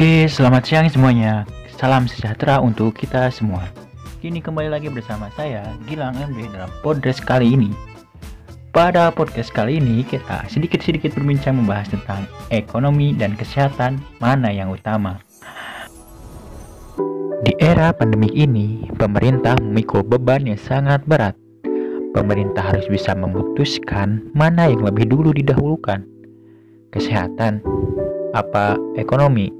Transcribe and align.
Oke, 0.00 0.32
selamat 0.32 0.64
siang 0.64 0.88
semuanya. 0.88 1.44
Salam 1.76 2.08
sejahtera 2.08 2.56
untuk 2.56 2.96
kita 2.96 3.28
semua. 3.28 3.68
Kini 4.24 4.40
kembali 4.40 4.72
lagi 4.72 4.88
bersama 4.88 5.28
saya, 5.36 5.76
Gilang 5.84 6.16
MD 6.16 6.48
dalam 6.48 6.72
podcast 6.80 7.20
kali 7.20 7.52
ini. 7.52 7.68
Pada 8.72 9.12
podcast 9.12 9.52
kali 9.52 9.76
ini, 9.76 10.00
kita 10.00 10.48
sedikit-sedikit 10.48 11.12
berbincang 11.12 11.60
membahas 11.60 11.92
tentang 11.92 12.24
ekonomi 12.48 13.12
dan 13.12 13.36
kesehatan, 13.36 14.00
mana 14.24 14.48
yang 14.48 14.72
utama. 14.72 15.20
Di 17.44 17.52
era 17.60 17.92
pandemi 17.92 18.32
ini, 18.32 18.88
pemerintah 18.96 19.60
memikul 19.60 20.00
beban 20.00 20.48
yang 20.48 20.56
sangat 20.56 21.04
berat. 21.04 21.36
Pemerintah 22.16 22.72
harus 22.72 22.88
bisa 22.88 23.12
memutuskan 23.12 24.32
mana 24.32 24.64
yang 24.64 24.80
lebih 24.80 25.12
dulu 25.12 25.36
didahulukan. 25.36 26.00
Kesehatan 26.88 27.60
apa 28.32 28.80
ekonomi? 28.96 29.59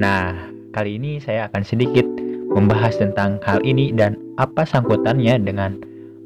Nah, 0.00 0.32
kali 0.72 0.96
ini 0.96 1.20
saya 1.20 1.52
akan 1.52 1.62
sedikit 1.64 2.04
membahas 2.52 2.96
tentang 2.96 3.36
hal 3.44 3.60
ini 3.60 3.92
dan 3.92 4.16
apa 4.40 4.64
sangkutannya 4.64 5.36
dengan 5.44 5.76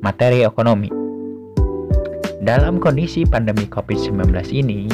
materi 0.03 0.47
ekonomi. 0.47 0.91
Dalam 2.47 2.79
kondisi 2.79 3.27
pandemi 3.27 3.67
COVID-19 3.67 4.31
ini, 4.55 4.87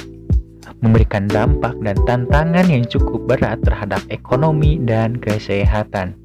memberikan 0.80 1.29
dampak 1.29 1.77
dan 1.85 2.01
tantangan 2.09 2.65
yang 2.65 2.89
cukup 2.89 3.29
berat 3.29 3.61
terhadap 3.61 4.01
ekonomi 4.09 4.80
dan 4.80 5.21
kesehatan. 5.21 6.16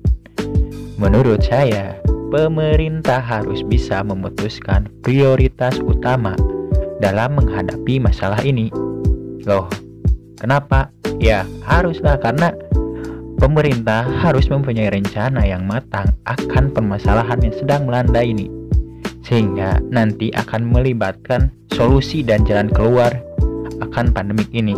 Menurut 0.96 1.44
saya, 1.44 2.00
pemerintah 2.32 3.20
harus 3.20 3.60
bisa 3.62 4.02
memutuskan 4.08 4.88
prioritas 5.04 5.78
utama 5.84 6.34
dalam 7.04 7.38
menghadapi 7.38 8.00
masalah 8.02 8.40
ini. 8.42 8.72
Loh, 9.46 9.70
kenapa? 10.40 10.90
Ya, 11.18 11.50
haruslah 11.66 12.22
karena 12.22 12.54
pemerintah 13.42 14.06
harus 14.22 14.50
mempunyai 14.50 14.94
rencana 14.94 15.46
yang 15.46 15.66
matang 15.66 16.14
akan 16.30 16.70
permasalahan 16.70 17.42
yang 17.42 17.56
sedang 17.58 17.82
melanda 17.90 18.22
ini. 18.22 18.50
Sehingga 19.26 19.82
nanti 19.90 20.30
akan 20.34 20.70
melibatkan 20.70 21.50
solusi 21.74 22.22
dan 22.22 22.46
jalan 22.46 22.70
keluar 22.70 23.12
akan 23.82 24.14
pandemik 24.14 24.50
ini. 24.54 24.74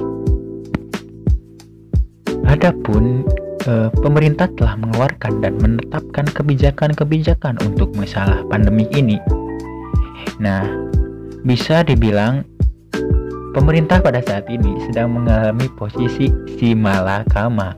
Adapun 2.49 3.27
eh, 3.67 3.89
pemerintah 4.01 4.49
telah 4.57 4.73
mengeluarkan 4.79 5.43
dan 5.43 5.53
menetapkan 5.61 6.25
kebijakan-kebijakan 6.33 7.61
untuk 7.67 7.93
masalah 7.93 8.41
pandemik 8.49 8.89
ini. 8.95 9.21
Nah, 10.41 10.65
bisa 11.43 11.85
dibilang 11.85 12.43
Pemerintah 13.49 13.97
pada 13.97 14.21
saat 14.21 14.45
ini 14.45 14.77
sedang 14.85 15.17
mengalami 15.17 15.65
posisi 15.73 16.29
si 16.53 16.77
malakama. 16.77 17.73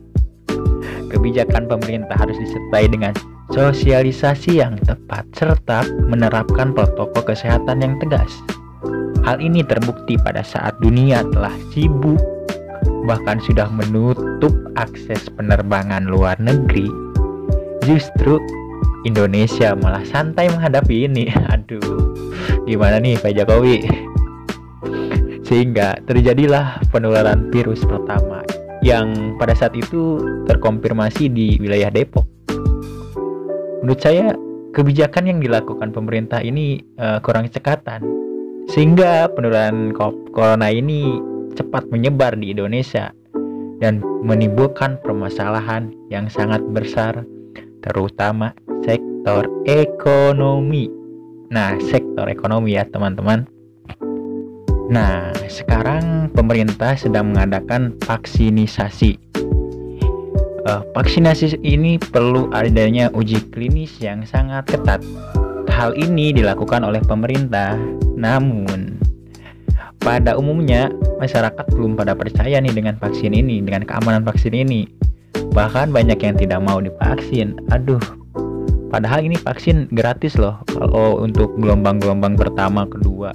Kebijakan 1.08 1.72
pemerintah 1.72 2.20
harus 2.20 2.36
disertai 2.36 2.92
dengan 2.92 3.16
sosialisasi 3.56 4.60
yang 4.60 4.76
tepat 4.84 5.24
serta 5.32 5.88
menerapkan 6.12 6.76
protokol 6.76 7.24
kesehatan 7.24 7.80
yang 7.80 7.96
tegas. 8.04 8.36
Hal 9.24 9.40
ini 9.40 9.64
terbukti 9.64 10.20
pada 10.20 10.44
saat 10.44 10.76
dunia 10.84 11.24
telah 11.32 11.56
sibuk 11.72 12.20
bahkan 13.08 13.40
sudah 13.40 13.72
menutup 13.72 14.52
akses 14.76 15.32
penerbangan 15.40 16.04
luar 16.04 16.36
negeri. 16.44 16.92
Justru 17.88 18.44
Indonesia 19.08 19.72
malah 19.80 20.04
santai 20.04 20.52
menghadapi 20.52 21.08
ini. 21.08 21.32
Aduh, 21.56 22.12
gimana 22.68 23.00
nih 23.00 23.16
Pak 23.24 23.40
Jokowi? 23.40 24.11
Sehingga 25.52 26.00
terjadilah 26.08 26.80
penularan 26.96 27.52
virus 27.52 27.84
pertama 27.84 28.40
yang 28.80 29.36
pada 29.36 29.52
saat 29.52 29.76
itu 29.76 30.24
terkonfirmasi 30.48 31.28
di 31.28 31.60
wilayah 31.60 31.92
Depok. 31.92 32.24
Menurut 33.84 34.00
saya 34.00 34.32
kebijakan 34.72 35.28
yang 35.28 35.40
dilakukan 35.44 35.92
pemerintah 35.92 36.40
ini 36.40 36.80
uh, 36.96 37.20
kurang 37.20 37.52
cekatan 37.52 38.00
sehingga 38.72 39.28
penularan 39.36 39.92
corona 40.32 40.72
ini 40.72 41.20
cepat 41.60 41.92
menyebar 41.92 42.40
di 42.40 42.56
Indonesia 42.56 43.12
dan 43.84 44.00
menimbulkan 44.24 45.04
permasalahan 45.04 45.92
yang 46.08 46.32
sangat 46.32 46.64
besar 46.72 47.28
terutama 47.84 48.56
sektor 48.88 49.52
ekonomi. 49.68 50.88
Nah, 51.52 51.76
sektor 51.84 52.32
ekonomi 52.32 52.80
ya, 52.80 52.88
teman-teman. 52.88 53.44
Nah, 54.92 55.32
sekarang 55.48 56.28
pemerintah 56.36 57.00
sedang 57.00 57.32
mengadakan 57.32 57.96
vaksinisasi. 58.04 59.16
Uh, 60.68 60.84
vaksinasi 60.92 61.56
ini 61.64 61.96
perlu 61.96 62.52
adanya 62.52 63.08
uji 63.16 63.40
klinis 63.56 63.96
yang 64.04 64.28
sangat 64.28 64.68
ketat. 64.68 65.00
Hal 65.72 65.96
ini 65.96 66.36
dilakukan 66.36 66.84
oleh 66.84 67.00
pemerintah, 67.08 67.80
namun 68.20 69.00
pada 70.04 70.36
umumnya 70.36 70.92
masyarakat 71.24 71.72
belum 71.72 71.96
pada 71.96 72.12
percaya 72.12 72.60
nih 72.60 72.76
dengan 72.76 73.00
vaksin 73.00 73.32
ini, 73.32 73.64
dengan 73.64 73.88
keamanan 73.88 74.28
vaksin 74.28 74.52
ini. 74.52 74.92
Bahkan 75.56 75.96
banyak 75.96 76.20
yang 76.20 76.36
tidak 76.36 76.60
mau 76.60 76.84
divaksin. 76.84 77.56
Aduh, 77.72 78.04
padahal 78.92 79.24
ini 79.24 79.40
vaksin 79.40 79.88
gratis 79.96 80.36
loh 80.36 80.60
kalau 80.68 81.24
untuk 81.24 81.56
gelombang-gelombang 81.56 82.36
pertama, 82.36 82.84
kedua 82.92 83.32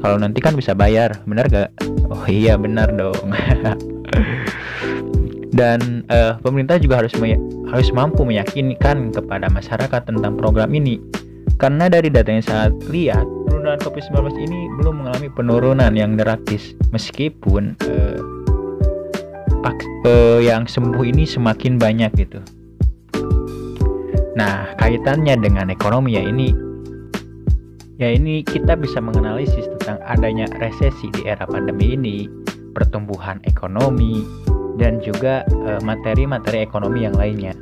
kalau 0.00 0.16
nanti 0.16 0.40
kan 0.40 0.56
bisa 0.56 0.72
bayar 0.72 1.20
benar 1.28 1.46
gak 1.52 1.70
oh 2.10 2.24
iya 2.26 2.56
benar 2.58 2.90
dong. 2.92 3.30
Dan 5.50 6.06
uh, 6.08 6.38
pemerintah 6.40 6.80
juga 6.80 7.04
harus 7.04 7.12
harus 7.68 7.88
mampu 7.92 8.24
meyakinkan 8.24 9.12
kepada 9.12 9.50
masyarakat 9.50 10.08
tentang 10.08 10.38
program 10.38 10.72
ini. 10.72 10.96
Karena 11.60 11.92
dari 11.92 12.08
data 12.08 12.32
yang 12.32 12.46
saat 12.46 12.72
lihat 12.88 13.26
penurunan 13.44 13.76
COVID-19 13.84 14.40
ini 14.40 14.60
belum 14.80 15.04
mengalami 15.04 15.28
penurunan 15.28 15.92
yang 15.92 16.16
drastis. 16.16 16.72
Meskipun 16.94 17.76
uh, 17.84 18.18
uh, 20.06 20.38
yang 20.40 20.64
sembuh 20.64 21.04
ini 21.04 21.28
semakin 21.28 21.76
banyak 21.76 22.10
gitu. 22.16 22.40
Nah 24.38 24.72
kaitannya 24.80 25.36
dengan 25.36 25.68
ekonomi 25.68 26.16
ya 26.16 26.24
ini 26.24 26.69
Ya 28.00 28.16
ini 28.16 28.40
kita 28.40 28.80
bisa 28.80 28.96
menganalisis 28.96 29.68
tentang 29.76 30.00
adanya 30.08 30.48
resesi 30.56 31.12
di 31.12 31.28
era 31.28 31.44
pandemi 31.44 31.92
ini, 31.92 32.24
pertumbuhan 32.72 33.44
ekonomi, 33.44 34.24
dan 34.80 35.04
juga 35.04 35.44
eh, 35.44 35.80
materi-materi 35.84 36.64
ekonomi 36.64 37.04
yang 37.04 37.12
lainnya. 37.12 37.52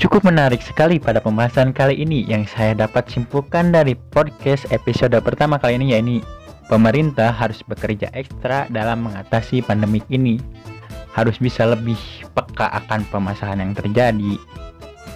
Cukup 0.00 0.24
menarik 0.24 0.64
sekali 0.64 0.96
pada 0.96 1.20
pembahasan 1.20 1.76
kali 1.76 2.00
ini 2.00 2.24
yang 2.24 2.48
saya 2.48 2.72
dapat 2.72 3.12
simpulkan 3.12 3.76
dari 3.76 3.92
podcast 3.92 4.64
episode 4.72 5.14
pertama 5.20 5.60
kali 5.60 5.76
ini 5.76 5.92
yaitu 5.92 6.24
pemerintah 6.72 7.28
harus 7.28 7.60
bekerja 7.68 8.08
ekstra 8.16 8.72
dalam 8.72 9.04
mengatasi 9.04 9.60
pandemik 9.60 10.08
ini. 10.08 10.40
Harus 11.12 11.36
bisa 11.36 11.68
lebih 11.68 12.00
peka 12.32 12.72
akan 12.72 13.04
permasalahan 13.12 13.68
yang 13.68 13.76
terjadi 13.76 14.40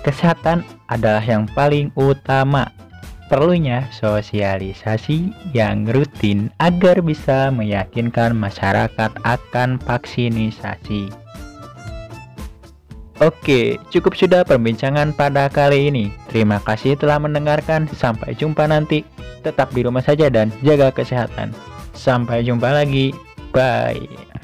Kesehatan 0.07 0.63
adalah 0.87 1.19
yang 1.27 1.51
paling 1.51 1.91
utama. 1.99 2.71
Perlunya 3.27 3.91
sosialisasi 3.91 5.35
yang 5.51 5.83
rutin 5.91 6.55
agar 6.63 7.03
bisa 7.03 7.51
meyakinkan 7.51 8.39
masyarakat 8.39 9.11
akan 9.27 9.83
vaksinisasi. 9.83 11.11
Oke, 13.19 13.83
cukup 13.91 14.15
sudah 14.15 14.47
perbincangan 14.47 15.11
pada 15.11 15.51
kali 15.51 15.91
ini. 15.91 16.15
Terima 16.31 16.63
kasih 16.63 16.95
telah 16.95 17.19
mendengarkan. 17.19 17.91
Sampai 17.91 18.39
jumpa 18.39 18.71
nanti. 18.71 19.03
Tetap 19.43 19.75
di 19.75 19.83
rumah 19.83 20.07
saja 20.07 20.31
dan 20.31 20.55
jaga 20.63 20.95
kesehatan. 20.95 21.51
Sampai 21.99 22.47
jumpa 22.47 22.71
lagi. 22.71 23.11
Bye. 23.51 24.36